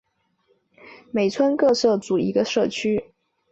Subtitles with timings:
[1.11, 3.13] 每村各设组一个社区。